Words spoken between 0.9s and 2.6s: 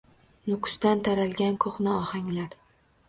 taralgan qo‘hna ohanglar